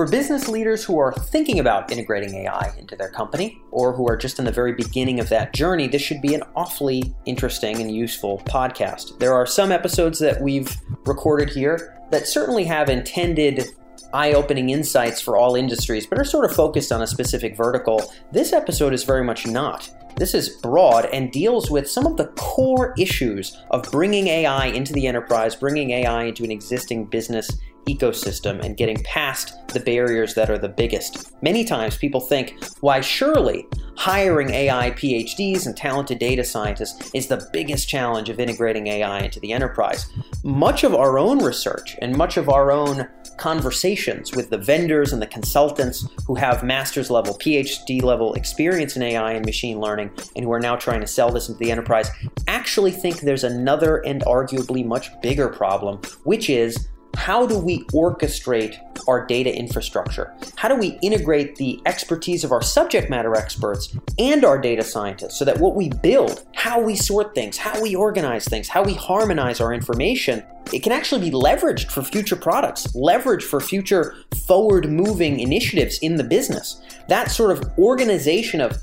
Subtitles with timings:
[0.00, 4.16] For business leaders who are thinking about integrating AI into their company, or who are
[4.16, 7.94] just in the very beginning of that journey, this should be an awfully interesting and
[7.94, 9.18] useful podcast.
[9.18, 10.74] There are some episodes that we've
[11.04, 13.66] recorded here that certainly have intended
[14.14, 18.10] eye opening insights for all industries, but are sort of focused on a specific vertical.
[18.32, 19.90] This episode is very much not.
[20.16, 24.94] This is broad and deals with some of the core issues of bringing AI into
[24.94, 27.50] the enterprise, bringing AI into an existing business
[27.86, 31.32] ecosystem and getting past the barriers that are the biggest.
[31.42, 33.66] Many times people think, why, surely
[33.96, 39.40] hiring AI PhDs and talented data scientists is the biggest challenge of integrating AI into
[39.40, 40.10] the enterprise.
[40.42, 43.06] Much of our own research and much of our own
[43.36, 49.02] conversations with the vendors and the consultants who have master's level, PhD level experience in
[49.02, 52.10] AI and machine learning and who are now trying to sell this into the enterprise
[52.48, 58.78] actually think there's another and arguably much bigger problem, which is how do we orchestrate
[59.08, 60.34] our data infrastructure?
[60.56, 65.38] How do we integrate the expertise of our subject matter experts and our data scientists
[65.38, 68.94] so that what we build, how we sort things, how we organize things, how we
[68.94, 74.14] harmonize our information, it can actually be leveraged for future products, leveraged for future
[74.46, 76.80] forward moving initiatives in the business.
[77.08, 78.82] That sort of organization of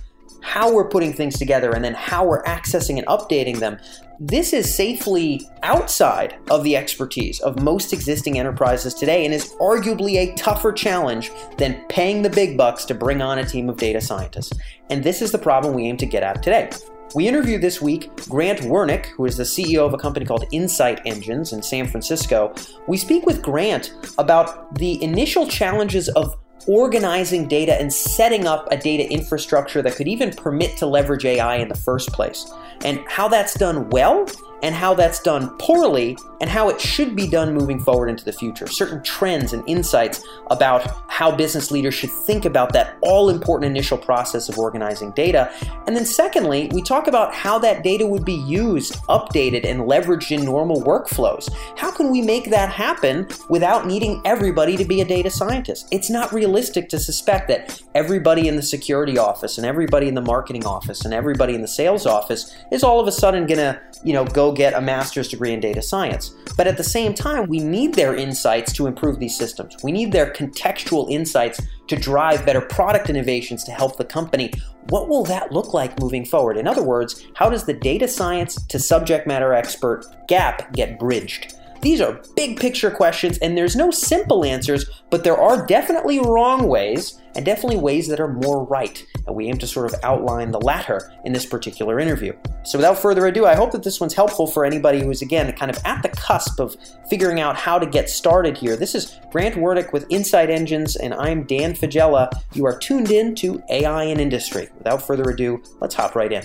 [0.58, 3.78] how we're putting things together and then how we're accessing and updating them.
[4.20, 10.16] This is safely outside of the expertise of most existing enterprises today and is arguably
[10.16, 14.02] a tougher challenge than paying the big bucks to bring on a team of data
[14.02, 14.52] scientists.
[14.90, 16.72] And this is the problem we aim to get at today.
[17.14, 21.02] We interview this week Grant Wernick, who is the CEO of a company called Insight
[21.06, 22.56] Engines in San Francisco.
[22.88, 26.36] We speak with Grant about the initial challenges of
[26.66, 31.58] organizing data and setting up a data infrastructure that could even permit to leverage AI
[31.58, 32.52] in the first place.
[32.84, 34.26] And how that's done well
[34.64, 38.32] and how that's done poorly and how it should be done moving forward into the
[38.32, 38.68] future.
[38.68, 43.98] Certain trends and insights about how business leaders should think about that all important initial
[43.98, 45.52] process of organizing data.
[45.88, 50.32] And then, secondly, we talk about how that data would be used, updated, and leveraged
[50.32, 51.52] in normal workflows.
[51.78, 55.88] How can we make that happen without needing everybody to be a data scientist?
[55.92, 60.22] It's not realistic to suspect that everybody in the security office and everybody in the
[60.22, 63.82] marketing office and everybody in the sales office is all of a sudden going to,
[64.04, 66.36] you know, go get a master's degree in data science.
[66.56, 69.76] But at the same time, we need their insights to improve these systems.
[69.84, 74.52] We need their contextual insights to drive better product innovations to help the company.
[74.90, 76.58] What will that look like moving forward?
[76.58, 81.57] In other words, how does the data science to subject matter expert gap get bridged?
[81.82, 86.68] These are big picture questions, and there's no simple answers, but there are definitely wrong
[86.68, 89.06] ways and definitely ways that are more right.
[89.28, 92.34] And we aim to sort of outline the latter in this particular interview.
[92.64, 95.70] So without further ado, I hope that this one's helpful for anybody who's, again, kind
[95.70, 96.76] of at the cusp of
[97.10, 98.76] figuring out how to get started here.
[98.76, 102.32] This is Grant Wernick with Insight Engines, and I'm Dan Faggella.
[102.54, 104.70] You are tuned in to AI in Industry.
[104.78, 106.44] Without further ado, let's hop right in.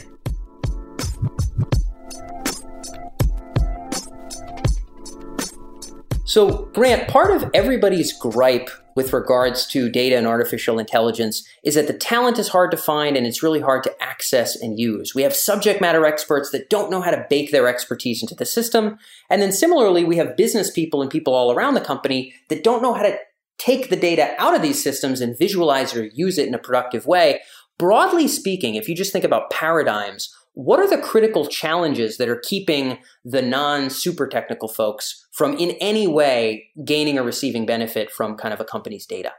[6.32, 11.88] So, Grant, part of everybody's gripe with regards to data and artificial intelligence is that
[11.88, 15.14] the talent is hard to find and it's really hard to access and use.
[15.14, 18.46] We have subject matter experts that don't know how to bake their expertise into the
[18.46, 18.96] system.
[19.28, 22.80] And then similarly, we have business people and people all around the company that don't
[22.80, 23.18] know how to
[23.58, 27.04] take the data out of these systems and visualize or use it in a productive
[27.04, 27.42] way.
[27.78, 32.40] Broadly speaking, if you just think about paradigms, what are the critical challenges that are
[32.44, 38.36] keeping the non super technical folks from in any way gaining or receiving benefit from
[38.36, 39.32] kind of a company's data?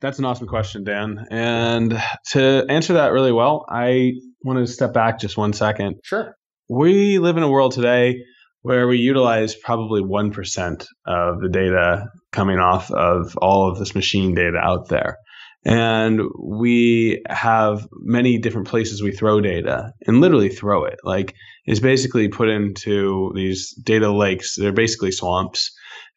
[0.00, 1.26] That's an awesome question, Dan.
[1.30, 2.00] And
[2.32, 4.12] to answer that really well, I
[4.44, 5.96] want to step back just one second.
[6.02, 6.34] Sure.
[6.68, 8.16] We live in a world today
[8.62, 14.34] where we utilize probably 1% of the data coming off of all of this machine
[14.34, 15.16] data out there.
[15.64, 20.98] And we have many different places we throw data and literally throw it.
[21.04, 21.34] Like
[21.66, 24.56] it's basically put into these data lakes.
[24.56, 25.70] They're basically swamps.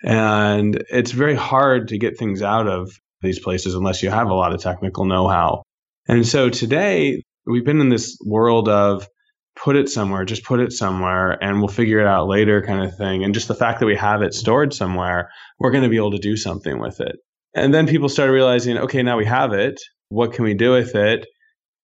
[0.04, 2.92] And it's very hard to get things out of
[3.22, 5.63] these places unless you have a lot of technical know how.
[6.07, 9.07] And so today we've been in this world of
[9.56, 12.98] put it somewhere, just put it somewhere and we'll figure it out later kind of
[12.98, 13.24] thing.
[13.24, 15.30] And just the fact that we have it stored somewhere,
[15.60, 17.18] we're going to be able to do something with it.
[17.56, 19.80] And then people started realizing, okay, now we have it.
[20.10, 21.26] What can we do with it?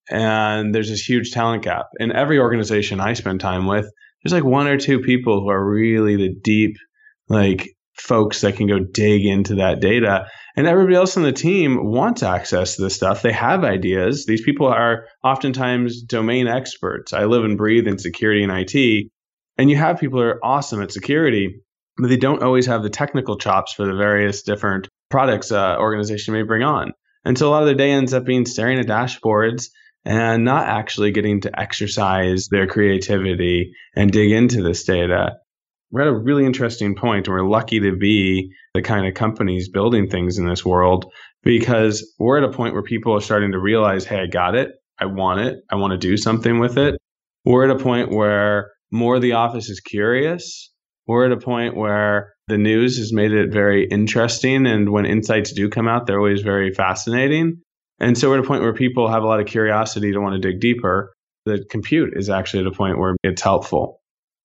[0.10, 1.86] And there's this huge talent gap.
[2.00, 3.86] In every organization I spend time with,
[4.24, 6.78] there's like one or two people who are really the deep,
[7.28, 10.26] like folks that can go dig into that data.
[10.56, 13.22] And everybody else on the team wants access to this stuff.
[13.22, 14.26] They have ideas.
[14.26, 17.14] These people are oftentimes domain experts.
[17.14, 19.12] I live and breathe in security and IT.
[19.58, 21.62] And you have people who are awesome at security,
[21.98, 26.34] but they don't always have the technical chops for the various different products uh, organization
[26.34, 26.94] may bring on.
[27.26, 29.68] And so a lot of their day ends up being staring at dashboards
[30.06, 35.38] and not actually getting to exercise their creativity and dig into this data.
[35.92, 39.70] We're at a really interesting point, and we're lucky to be the kind of companies
[39.70, 41.12] building things in this world
[41.44, 44.72] because we're at a point where people are starting to realize, hey, I got it.
[45.00, 45.64] I want it.
[45.70, 46.96] I want to do something with it.
[47.44, 50.72] We're at a point where more of the office is curious.
[51.10, 54.68] We're at a point where the news has made it very interesting.
[54.68, 57.64] And when insights do come out, they're always very fascinating.
[58.00, 60.40] And so we're at a point where people have a lot of curiosity to want
[60.40, 61.12] to dig deeper.
[61.48, 64.02] The compute is actually at a point where it's helpful.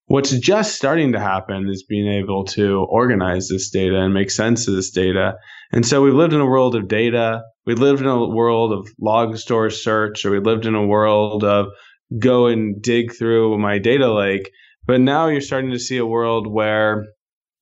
[0.06, 4.66] What's just starting to happen is being able to organize this data and make sense
[4.66, 5.34] of this data.
[5.70, 7.42] And so we've lived in a world of data.
[7.66, 11.44] We lived in a world of log store search, or we lived in a world
[11.44, 11.66] of
[12.18, 14.50] go and dig through my data lake.
[14.86, 17.06] But now you're starting to see a world where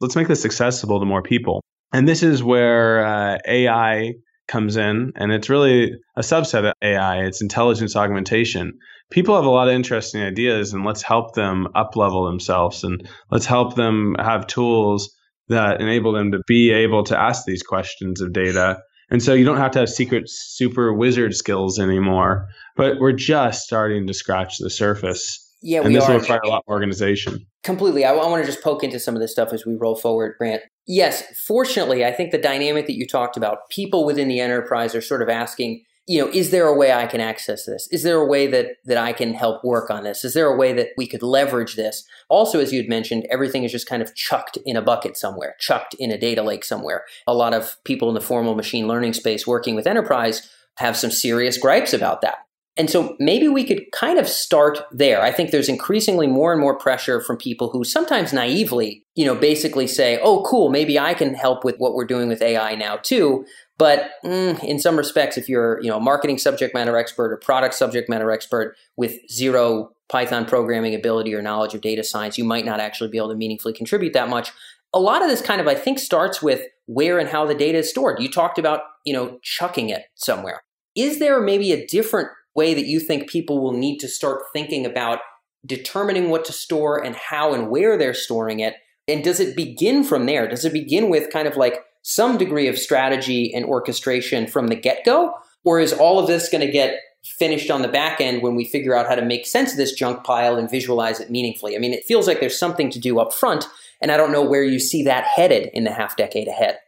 [0.01, 1.63] let's make this accessible to more people.
[1.93, 4.15] And this is where uh, AI
[4.49, 7.25] comes in, and it's really a subset of AI.
[7.25, 8.73] It's intelligence augmentation.
[9.11, 13.09] People have a lot of interesting ideas, and let's help them up level themselves, and
[13.31, 15.15] let's help them have tools
[15.49, 18.79] that enable them to be able to ask these questions of data.
[19.11, 23.63] And so you don't have to have secret super wizard skills anymore, but we're just
[23.63, 25.42] starting to scratch the surface.
[25.63, 26.13] Yeah, and this are.
[26.13, 27.47] will require a lot more organization.
[27.63, 28.05] Completely.
[28.05, 30.35] I, I want to just poke into some of this stuff as we roll forward,
[30.39, 30.63] Grant.
[30.87, 35.01] Yes, fortunately, I think the dynamic that you talked about, people within the enterprise are
[35.01, 37.89] sort of asking, you know, is there a way I can access this?
[37.93, 40.25] Is there a way that that I can help work on this?
[40.25, 42.05] Is there a way that we could leverage this?
[42.29, 45.55] Also, as you had mentioned, everything is just kind of chucked in a bucket somewhere,
[45.61, 47.05] chucked in a data lake somewhere.
[47.29, 51.13] A lot of people in the formal machine learning space working with enterprise have some
[51.13, 52.39] serious gripes about that.
[52.77, 55.21] And so maybe we could kind of start there.
[55.21, 59.35] I think there's increasingly more and more pressure from people who sometimes naively, you know,
[59.35, 62.97] basically say, oh, cool, maybe I can help with what we're doing with AI now
[62.97, 63.45] too.
[63.77, 67.37] But mm, in some respects, if you're, you know, a marketing subject matter expert or
[67.37, 72.45] product subject matter expert with zero Python programming ability or knowledge of data science, you
[72.45, 74.51] might not actually be able to meaningfully contribute that much.
[74.95, 77.79] A lot of this kind of, I think, starts with where and how the data
[77.79, 78.21] is stored.
[78.21, 80.63] You talked about, you know, chucking it somewhere.
[80.95, 84.87] Is there maybe a different way that you think people will need to start thinking
[84.87, 85.21] about
[85.65, 88.75] determining what to store and how and where they're storing it?
[89.09, 90.49] And does it begin from there?
[90.49, 94.77] Does it begin with kind of like some degree of strategy and orchestration from the
[94.77, 95.35] get go?
[95.65, 98.65] Or is all of this going to get finished on the back end when we
[98.65, 101.77] figure out how to make sense of this junk pile and visualize it meaningfully?
[101.77, 103.69] I mean, it feels like there's something to do up front,
[104.01, 106.79] and I don't know where you see that headed in the half decade ahead.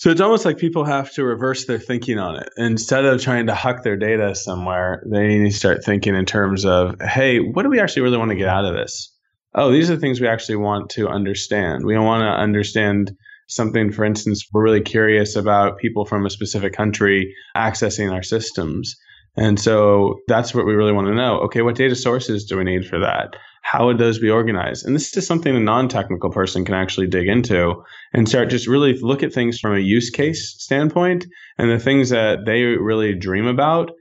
[0.00, 2.48] So it's almost like people have to reverse their thinking on it.
[2.56, 6.64] Instead of trying to huck their data somewhere, they need to start thinking in terms
[6.64, 9.14] of, hey, what do we actually really want to get out of this?
[9.54, 11.84] Oh, these are the things we actually want to understand.
[11.84, 13.12] We want to understand
[13.48, 18.96] something, for instance, we're really curious about people from a specific country accessing our systems.
[19.36, 21.40] And so that's what we really want to know.
[21.40, 23.36] Okay, what data sources do we need for that?
[23.62, 24.86] How would those be organized?
[24.86, 28.66] And this is just something a non-technical person can actually dig into and start just
[28.66, 31.26] really look at things from a use case standpoint
[31.58, 33.92] and the things that they really dream about.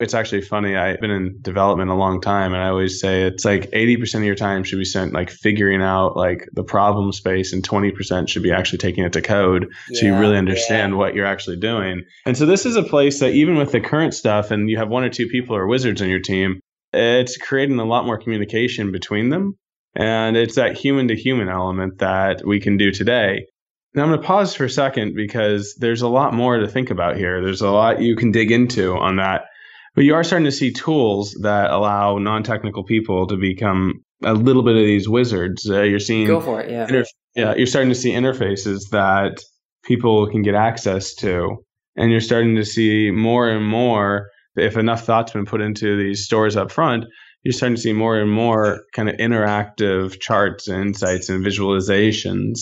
[0.00, 0.76] It's actually funny.
[0.76, 4.24] I've been in development a long time and I always say it's like 80% of
[4.24, 8.44] your time should be spent like figuring out like the problem space and 20% should
[8.44, 10.98] be actually taking it to code yeah, so you really understand yeah.
[10.98, 12.04] what you're actually doing.
[12.26, 14.88] And so this is a place that even with the current stuff and you have
[14.88, 16.60] one or two people or wizards on your team,
[16.92, 19.58] it's creating a lot more communication between them.
[19.94, 23.46] And it's that human to human element that we can do today.
[23.94, 26.90] Now, I'm going to pause for a second because there's a lot more to think
[26.90, 27.42] about here.
[27.42, 29.46] There's a lot you can dig into on that.
[29.94, 34.34] But you are starting to see tools that allow non technical people to become a
[34.34, 35.68] little bit of these wizards.
[35.68, 36.26] Uh, you're seeing.
[36.26, 36.86] Go for it, yeah.
[36.86, 39.42] Interf- yeah, you're starting to see interfaces that
[39.84, 41.56] people can get access to.
[41.96, 46.24] And you're starting to see more and more if enough thought's been put into these
[46.24, 47.04] stores up front,
[47.42, 52.58] you're starting to see more and more kind of interactive charts and insights and visualizations.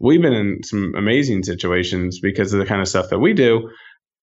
[0.00, 3.70] We've been in some amazing situations because of the kind of stuff that we do.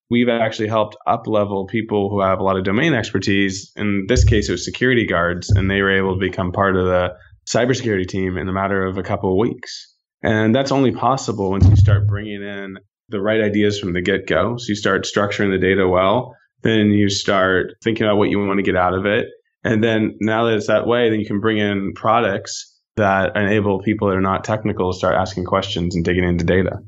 [0.09, 3.71] We've actually helped up level people who have a lot of domain expertise.
[3.77, 6.85] In this case, it was security guards, and they were able to become part of
[6.85, 7.13] the
[7.49, 9.95] cybersecurity team in a matter of a couple of weeks.
[10.21, 12.77] And that's only possible once you start bringing in
[13.09, 14.57] the right ideas from the get go.
[14.57, 18.57] So you start structuring the data well then you start thinking about what you want
[18.57, 19.27] to get out of it.
[19.63, 23.79] And then now that it's that way, then you can bring in products that enable
[23.81, 26.79] people that are not technical to start asking questions and digging into data.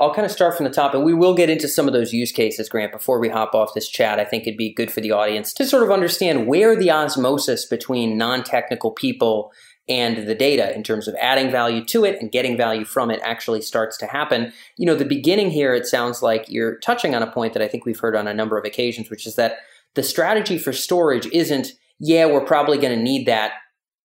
[0.00, 2.12] I'll kind of start from the top, and we will get into some of those
[2.12, 4.18] use cases, Grant, before we hop off this chat.
[4.18, 7.66] I think it'd be good for the audience to sort of understand where the osmosis
[7.66, 9.52] between non technical people
[9.88, 13.20] and the data in terms of adding value to it and getting value from it
[13.22, 14.52] actually starts to happen.
[14.76, 17.68] You know, the beginning here, it sounds like you're touching on a point that I
[17.68, 19.56] think we've heard on a number of occasions, which is that
[19.94, 23.52] the strategy for storage isn't, yeah, we're probably going to need that,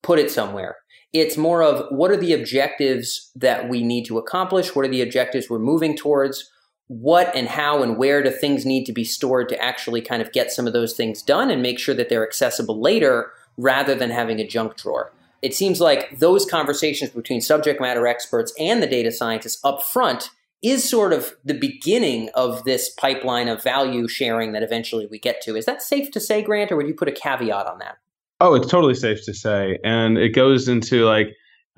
[0.02, 0.78] put it somewhere.
[1.14, 4.76] It's more of what are the objectives that we need to accomplish?
[4.76, 6.52] What are the objectives we're moving towards?
[6.88, 10.32] What and how and where do things need to be stored to actually kind of
[10.32, 14.10] get some of those things done and make sure that they're accessible later rather than
[14.10, 15.12] having a junk drawer?
[15.42, 20.32] It seems like those conversations between subject matter experts and the data scientists up front
[20.64, 25.42] is sort of the beginning of this pipeline of value sharing that eventually we get
[25.44, 25.56] to.
[25.56, 27.98] Is that safe to say, Grant, or would you put a caveat on that?
[28.40, 29.78] Oh, it's totally safe to say.
[29.84, 31.28] And it goes into like,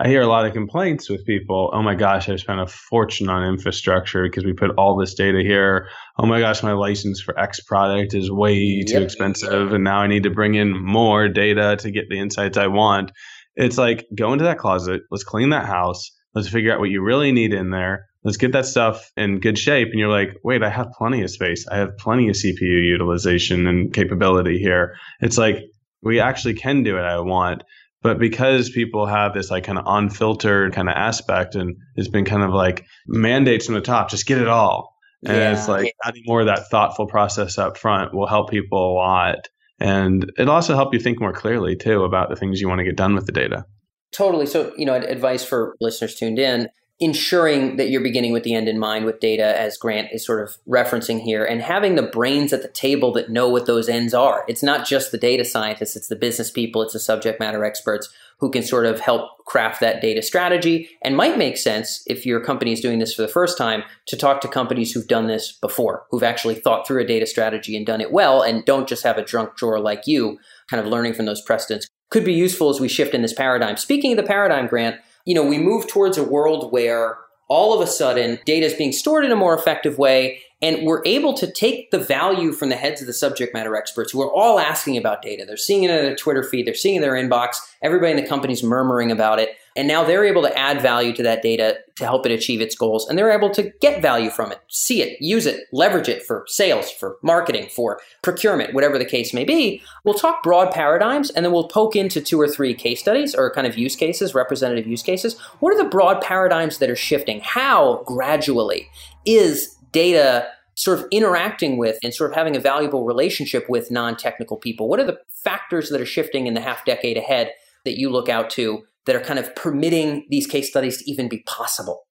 [0.01, 1.71] I hear a lot of complaints with people.
[1.73, 5.39] Oh my gosh, I spent a fortune on infrastructure because we put all this data
[5.39, 5.89] here.
[6.17, 9.03] Oh my gosh, my license for X product is way too yep.
[9.03, 9.73] expensive.
[9.73, 13.11] And now I need to bring in more data to get the insights I want.
[13.59, 17.03] It's like go into that closet, let's clean that house, let's figure out what you
[17.03, 18.05] really need in there.
[18.23, 19.89] Let's get that stuff in good shape.
[19.91, 21.67] And you're like, wait, I have plenty of space.
[21.67, 24.95] I have plenty of CPU utilization and capability here.
[25.21, 25.57] It's like,
[26.01, 27.63] we actually can do what I want.
[28.01, 32.23] But because people have this like kind of unfiltered kind of aspect and it's been
[32.23, 34.95] kind of like mandates from the top, just get it all.
[35.25, 35.51] And yeah.
[35.51, 39.49] it's like adding more of that thoughtful process up front will help people a lot.
[39.79, 42.86] And it'll also help you think more clearly too about the things you want to
[42.86, 43.65] get done with the data.
[44.12, 44.45] Totally.
[44.45, 46.67] So, you know, advice for listeners tuned in
[46.99, 50.41] ensuring that you're beginning with the end in mind with data, as Grant is sort
[50.41, 54.13] of referencing here, and having the brains at the table that know what those ends
[54.13, 54.43] are.
[54.49, 58.09] It's not just the data scientists, it's the business people, it's the subject matter experts
[58.39, 62.39] who can sort of help craft that data strategy and might make sense if your
[62.39, 65.53] company is doing this for the first time to talk to companies who've done this
[65.53, 69.03] before, who've actually thought through a data strategy and done it well and don't just
[69.03, 70.37] have a drunk drawer like you,
[70.69, 71.87] kind of learning from those precedents.
[72.09, 73.77] Could be useful as we shift in this paradigm.
[73.77, 74.99] Speaking of the paradigm, Grant,
[75.29, 77.19] you know, we move towards a world where
[77.50, 81.03] all of a sudden data is being stored in a more effective way and we're
[81.05, 84.33] able to take the value from the heads of the subject matter experts who are
[84.33, 85.45] all asking about data.
[85.45, 88.17] They're seeing it in their Twitter feed, they're seeing it in their inbox, everybody in
[88.17, 89.51] the company's murmuring about it.
[89.79, 92.75] And now they're able to add value to that data to help it achieve its
[92.75, 93.07] goals.
[93.07, 96.43] And they're able to get value from it, see it, use it, leverage it for
[96.48, 99.81] sales, for marketing, for procurement, whatever the case may be.
[100.03, 103.53] We'll talk broad paradigms and then we'll poke into two or three case studies or
[103.53, 105.39] kind of use cases, representative use cases.
[105.62, 107.39] What are the broad paradigms that are shifting?
[107.41, 108.89] How gradually
[109.25, 114.57] is data sort of interacting with and sort of having a valuable relationship with non-technical
[114.57, 114.89] people?
[114.89, 117.53] What are the factors that are shifting in the half decade ahead
[117.86, 121.27] that you look out to that are kind of permitting these case studies to even
[121.27, 122.03] be possible?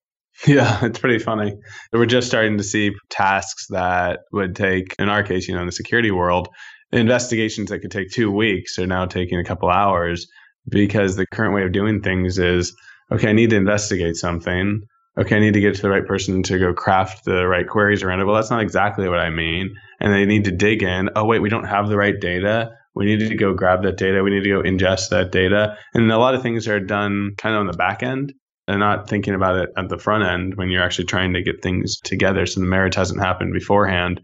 [0.45, 1.53] Yeah, it's pretty funny.
[1.93, 5.65] We're just starting to see tasks that would take, in our case, you know, in
[5.65, 6.49] the security world,
[6.91, 10.27] investigations that could take two weeks are now taking a couple hours
[10.67, 12.75] because the current way of doing things is
[13.11, 14.81] okay, I need to investigate something
[15.19, 18.03] okay, I need to get to the right person to go craft the right queries
[18.03, 18.25] around it.
[18.25, 19.75] Well, that's not exactly what I mean.
[19.99, 21.09] And they need to dig in.
[21.15, 22.71] Oh, wait, we don't have the right data.
[22.99, 24.21] We need to go grab that data.
[24.21, 25.77] We need to go ingest that data.
[25.93, 28.33] And a lot of things are done kind of on the back end
[28.67, 31.63] and not thinking about it at the front end when you're actually trying to get
[31.63, 32.45] things together.
[32.45, 34.19] So the marriage hasn't happened beforehand.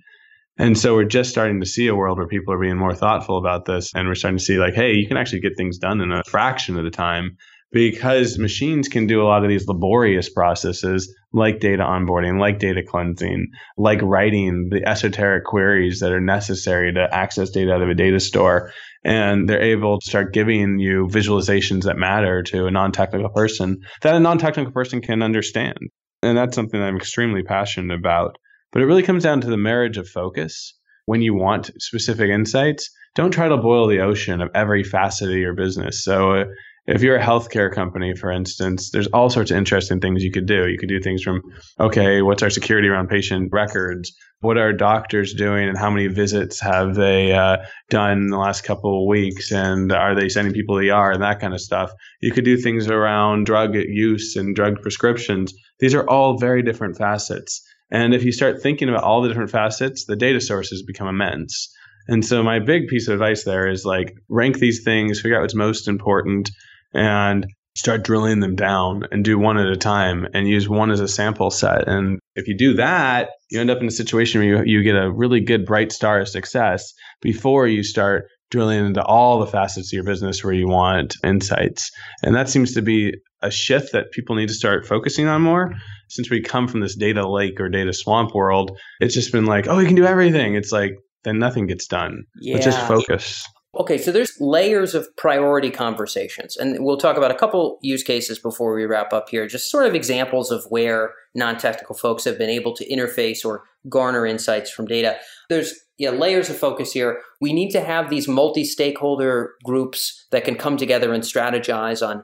[0.57, 3.37] And so we're just starting to see a world where people are being more thoughtful
[3.37, 3.91] about this.
[3.95, 6.23] And we're starting to see, like, hey, you can actually get things done in a
[6.25, 7.37] fraction of the time
[7.75, 12.81] because machines can do a lot of these laborious processes like data onboarding, like data
[12.81, 17.93] cleansing, like writing the esoteric queries that are necessary to access data out of a
[17.93, 18.71] data store.
[19.03, 23.81] And they're able to start giving you visualizations that matter to a non technical person
[24.03, 25.77] that a non technical person can understand.
[26.23, 28.37] And that's something that I'm extremely passionate about.
[28.71, 30.79] But it really comes down to the marriage of focus.
[31.07, 35.35] When you want specific insights, don't try to boil the ocean of every facet of
[35.35, 36.05] your business.
[36.05, 36.45] So,
[36.87, 40.45] if you're a healthcare company, for instance, there's all sorts of interesting things you could
[40.45, 40.67] do.
[40.67, 41.41] You could do things from,
[41.79, 44.13] okay, what's our security around patient records?
[44.41, 47.57] What are doctors doing and how many visits have they uh,
[47.89, 49.51] done in the last couple of weeks?
[49.51, 51.91] And are they sending people to the ER and that kind of stuff?
[52.21, 55.53] You could do things around drug use and drug prescriptions.
[55.79, 57.61] These are all very different facets.
[57.91, 61.73] And if you start thinking about all the different facets, the data sources become immense.
[62.07, 65.41] And so my big piece of advice there is like rank these things, figure out
[65.41, 66.51] what's most important,
[66.95, 71.01] and start drilling them down and do one at a time and use one as
[71.01, 71.87] a sample set.
[71.87, 74.95] And if you do that, you end up in a situation where you, you get
[74.95, 79.89] a really good bright star of success before you start drilling into all the facets
[79.89, 81.91] of your business where you want insights.
[82.23, 85.73] And that seems to be a shift that people need to start focusing on more.
[86.07, 89.67] Since we come from this data lake or data swamp world, it's just been like,
[89.67, 90.55] oh, we can do everything.
[90.55, 90.93] It's like,
[91.25, 92.23] then nothing gets done.
[92.39, 92.53] Yeah.
[92.53, 93.45] Let's just focus.
[93.77, 98.39] Okay, so there's layers of priority conversations, and we'll talk about a couple use cases
[98.39, 102.37] before we wrap up here, just sort of examples of where non technical folks have
[102.37, 105.17] been able to interface or garner insights from data.
[105.49, 107.21] There's yeah, layers of focus here.
[107.41, 112.23] We need to have these multi stakeholder groups that can come together and strategize on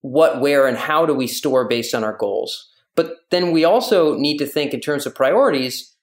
[0.00, 2.68] what, where, and how do we store based on our goals.
[2.96, 5.94] But then we also need to think in terms of priorities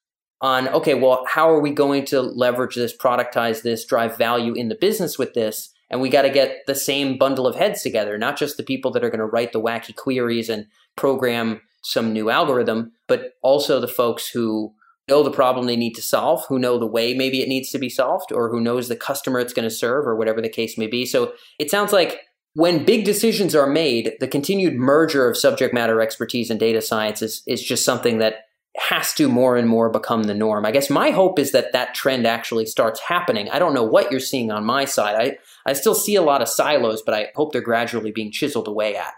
[0.45, 4.69] on okay, well, how are we going to leverage this, productize this, drive value in
[4.69, 5.71] the business with this?
[5.89, 8.91] And we got to get the same bundle of heads together, not just the people
[8.91, 13.79] that are going to write the wacky queries and program some new algorithm, but also
[13.79, 14.73] the folks who
[15.07, 17.79] know the problem they need to solve, who know the way maybe it needs to
[17.79, 20.77] be solved, or who knows the customer it's going to serve, or whatever the case
[20.77, 21.05] may be.
[21.05, 22.21] So it sounds like
[22.53, 27.21] when big decisions are made, the continued merger of subject matter expertise and data science
[27.21, 28.44] is, is just something that
[28.77, 30.65] has to more and more become the norm.
[30.65, 33.49] I guess my hope is that that trend actually starts happening.
[33.49, 35.15] I don't know what you're seeing on my side.
[35.15, 38.67] I, I still see a lot of silos, but I hope they're gradually being chiseled
[38.67, 39.13] away at.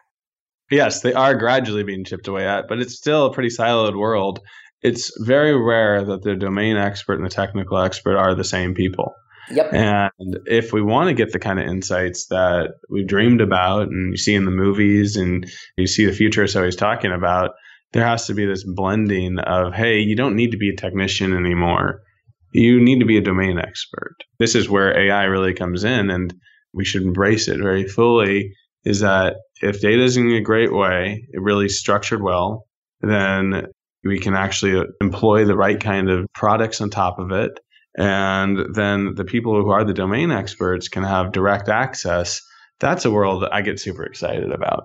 [0.70, 4.42] Yes, they are gradually being chipped away at, but it's still a pretty siloed world.
[4.82, 9.14] It's very rare that the domain expert and the technical expert are the same people.
[9.50, 9.74] Yep.
[9.74, 14.12] And if we want to get the kind of insights that we've dreamed about and
[14.12, 17.52] you see in the movies and you see the futurists always talking about,
[17.98, 21.36] there has to be this blending of, hey, you don't need to be a technician
[21.36, 22.04] anymore.
[22.52, 24.16] You need to be a domain expert.
[24.38, 26.32] This is where AI really comes in, and
[26.74, 28.54] we should embrace it very fully.
[28.86, 32.68] Is that if data is in a great way, it really structured well,
[33.02, 33.66] then
[34.04, 37.60] we can actually uh, employ the right kind of products on top of it.
[37.98, 42.44] And then the people who are the domain experts can have direct access.
[42.80, 44.84] That's a world that I get super excited about.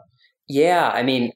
[0.49, 0.90] Yeah.
[0.95, 1.33] I mean,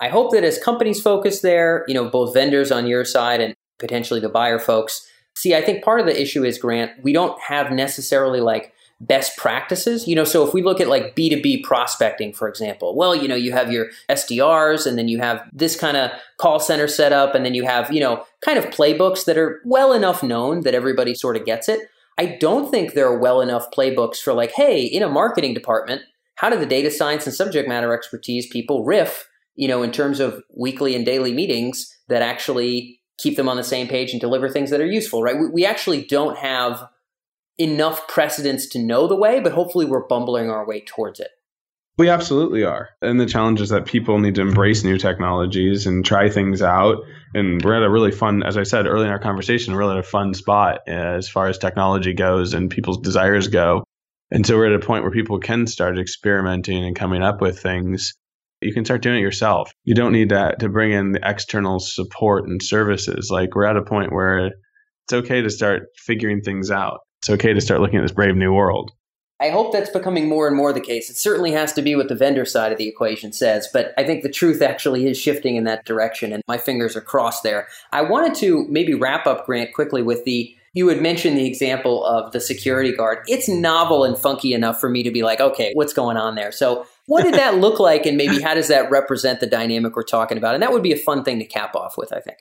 [0.00, 3.54] I hope that as companies focus there, you know, both vendors on your side and
[3.78, 5.06] potentially the buyer folks.
[5.34, 9.36] See, I think part of the issue is, Grant, we don't have necessarily like best
[9.36, 10.08] practices.
[10.08, 13.36] You know, so if we look at like B2B prospecting, for example, well, you know,
[13.36, 17.34] you have your SDRs and then you have this kind of call center set up
[17.34, 20.74] and then you have, you know, kind of playbooks that are well enough known that
[20.74, 21.88] everybody sort of gets it.
[22.18, 26.02] I don't think there are well enough playbooks for like, hey, in a marketing department,
[26.34, 29.27] how do the data science and subject matter expertise people riff
[29.58, 33.64] you know, in terms of weekly and daily meetings that actually keep them on the
[33.64, 35.36] same page and deliver things that are useful, right?
[35.36, 36.88] We, we actually don't have
[37.58, 41.30] enough precedents to know the way, but hopefully we're bumbling our way towards it.
[41.98, 42.90] We absolutely are.
[43.02, 46.98] And the challenge is that people need to embrace new technologies and try things out.
[47.34, 49.98] And we're at a really fun, as I said early in our conversation, really at
[49.98, 53.82] a fun spot as far as technology goes and people's desires go.
[54.30, 57.58] And so we're at a point where people can start experimenting and coming up with
[57.58, 58.14] things
[58.60, 59.72] you can start doing it yourself.
[59.84, 63.30] You don't need that to bring in the external support and services.
[63.30, 67.00] Like we're at a point where it's okay to start figuring things out.
[67.20, 68.92] It's okay to start looking at this brave new world.
[69.40, 71.08] I hope that's becoming more and more the case.
[71.08, 74.04] It certainly has to be what the vendor side of the equation says, but I
[74.04, 77.68] think the truth actually is shifting in that direction, and my fingers are crossed there.
[77.92, 82.04] I wanted to maybe wrap up, Grant, quickly with the you had mentioned the example
[82.04, 83.20] of the security guard.
[83.26, 86.52] It's novel and funky enough for me to be like, okay, what's going on there?
[86.52, 90.02] So what did that look like, and maybe how does that represent the dynamic we're
[90.02, 90.54] talking about?
[90.54, 92.38] And that would be a fun thing to cap off with, I think.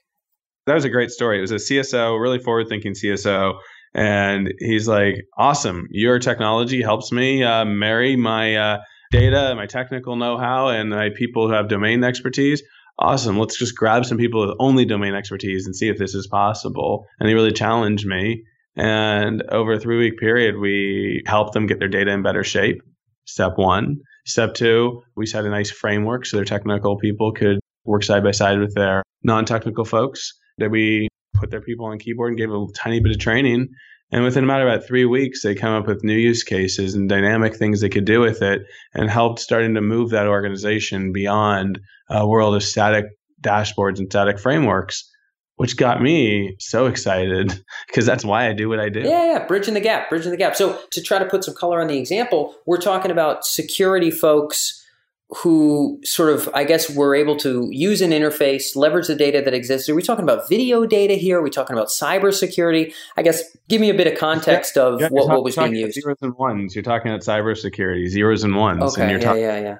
[0.66, 1.38] That was a great story.
[1.38, 3.60] It was a CSO, really forward thinking CSO.
[3.94, 5.88] And he's like, awesome.
[5.92, 8.78] Your technology helps me uh, marry my uh,
[9.12, 12.62] data, my technical know how, and my people who have domain expertise.
[13.00, 13.38] Awesome.
[13.38, 17.06] Let's just grab some people with only domain expertise and see if this is possible.
[17.20, 18.44] And he really challenged me.
[18.76, 22.82] And over a three week period, we helped them get their data in better shape.
[23.26, 23.98] Step one.
[24.26, 28.32] Step two, we set a nice framework so their technical people could work side by
[28.32, 30.34] side with their non technical folks.
[30.60, 31.08] That we
[31.40, 33.70] put their people on keyboard and gave a tiny bit of training.
[34.12, 36.96] And within a matter of about three weeks, they come up with new use cases
[36.96, 38.62] and dynamic things they could do with it
[38.94, 43.06] and helped starting to move that organization beyond a world of static
[43.42, 45.10] dashboards and static frameworks
[45.58, 49.02] which got me so excited because that's why I do what I do.
[49.02, 50.56] Yeah, yeah, bridging the gap, bridging the gap.
[50.56, 54.77] So to try to put some color on the example, we're talking about security folks
[55.30, 59.54] who sort of, I guess, were able to use an interface, leverage the data that
[59.54, 59.90] exists.
[59.90, 61.40] Are we talking about video data here?
[61.40, 62.94] Are we talking about cybersecurity?
[63.18, 65.96] I guess, give me a bit of context of yeah, what, what was being used.
[65.96, 66.76] Zeros and ones.
[66.76, 68.82] You're talking about cybersecurity, zeros and ones.
[68.84, 69.76] Okay, and you're yeah, yeah, yeah.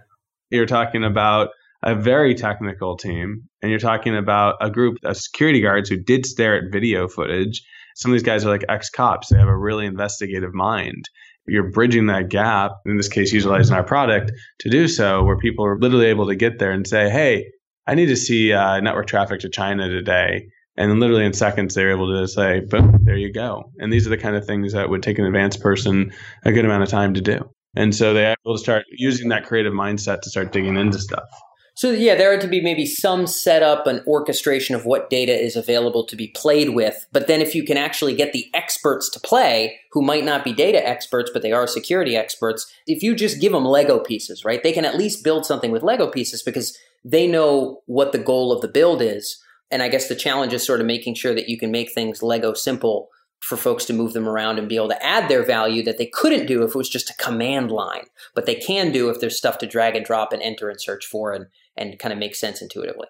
[0.50, 1.50] You're talking about
[1.82, 6.26] a very technical team, and you're talking about a group of security guards who did
[6.26, 7.64] stare at video footage.
[7.96, 11.06] Some of these guys are like ex cops, they have a really investigative mind.
[11.48, 15.66] You're bridging that gap, in this case, utilizing our product to do so, where people
[15.66, 17.52] are literally able to get there and say, hey,
[17.88, 20.48] I need to see uh, network traffic to China today.
[20.76, 23.72] And literally in seconds, they're able to say, boom, there you go.
[23.80, 26.12] And these are the kind of things that would take an advanced person
[26.46, 27.50] a good amount of time to do.
[27.76, 31.30] And so they're able to start using that creative mindset to start digging into stuff.
[31.78, 35.56] So yeah, there had to be maybe some setup and orchestration of what data is
[35.56, 37.06] available to be played with.
[37.12, 40.54] But then if you can actually get the experts to play, who might not be
[40.54, 44.64] data experts, but they are security experts, if you just give them Lego pieces, right?
[44.64, 48.52] They can at least build something with Lego pieces because they know what the goal
[48.52, 49.40] of the build is.
[49.70, 52.24] And I guess the challenge is sort of making sure that you can make things
[52.24, 53.10] Lego simple
[53.40, 56.08] for folks to move them around and be able to add their value that they
[56.08, 59.38] couldn't do if it was just a command line, but they can do if there's
[59.38, 61.46] stuff to drag and drop and enter and search for and,
[61.78, 63.08] and kind of make sense intuitively.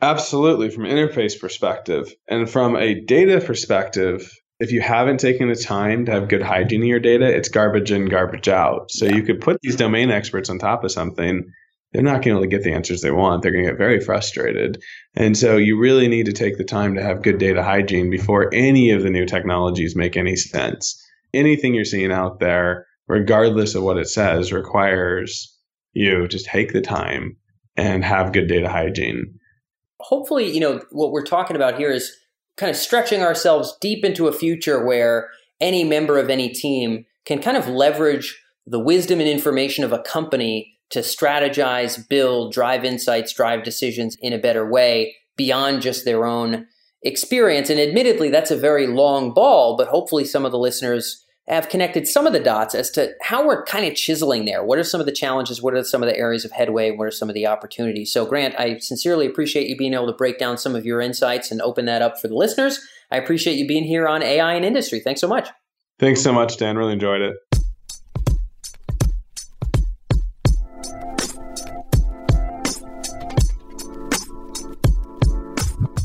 [0.00, 2.12] Absolutely, from an interface perspective.
[2.28, 6.82] And from a data perspective, if you haven't taken the time to have good hygiene
[6.82, 8.90] in your data, it's garbage in, garbage out.
[8.90, 9.16] So yeah.
[9.16, 11.50] you could put these domain experts on top of something
[11.94, 13.42] they're not going to get the answers they want.
[13.42, 14.82] They're going to get very frustrated.
[15.14, 18.52] And so you really need to take the time to have good data hygiene before
[18.52, 21.00] any of the new technologies make any sense.
[21.32, 25.56] Anything you're seeing out there, regardless of what it says, requires
[25.92, 27.36] you to take the time
[27.76, 29.38] and have good data hygiene.
[30.00, 32.16] Hopefully, you know, what we're talking about here is
[32.56, 35.28] kind of stretching ourselves deep into a future where
[35.60, 40.02] any member of any team can kind of leverage the wisdom and information of a
[40.02, 46.24] company to strategize, build, drive insights, drive decisions in a better way beyond just their
[46.24, 46.66] own
[47.02, 47.70] experience.
[47.70, 52.08] And admittedly, that's a very long ball, but hopefully some of the listeners have connected
[52.08, 54.64] some of the dots as to how we're kind of chiseling there.
[54.64, 55.60] What are some of the challenges?
[55.60, 56.90] What are some of the areas of headway?
[56.90, 58.12] What are some of the opportunities?
[58.12, 61.50] So, Grant, I sincerely appreciate you being able to break down some of your insights
[61.50, 62.80] and open that up for the listeners.
[63.10, 65.00] I appreciate you being here on AI in Industry.
[65.00, 65.48] Thanks so much.
[65.98, 66.76] Thanks so much, Dan.
[66.76, 67.53] Really enjoyed it.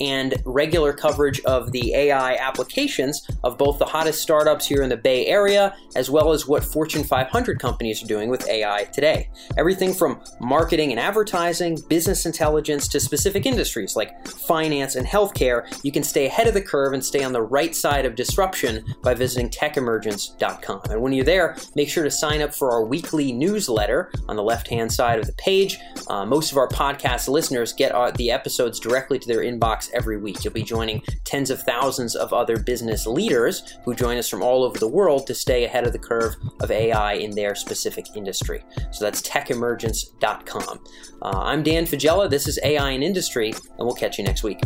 [0.00, 4.96] and regular coverage of the AI applications of both the hottest startups here in the
[4.96, 9.30] Bay Area, as well as what Fortune 500 companies are doing with AI today.
[9.56, 15.92] Everything from marketing and advertising, business intelligence, to specific industries like finance and healthcare, you
[15.92, 19.14] can stay ahead of the curve and stay on the right side of disruption by
[19.14, 20.82] visiting techemergence.com.
[20.90, 24.42] And when you're there, make sure to sign up for our weekly newsletter on the
[24.42, 25.78] left hand side of the page.
[26.08, 30.18] Uh, most of our podcast listeners get our, the episodes directly to their inbox every
[30.18, 30.44] week.
[30.44, 34.64] You'll be joining tens of thousands of other business leaders who join us from all
[34.64, 38.62] over the world to stay ahead of the curve of AI in their specific industry.
[38.90, 40.84] So that's techemergence.com.
[41.22, 42.30] Uh, I'm Dan Faggella.
[42.30, 44.60] This is AI in Industry, and we'll catch you next week.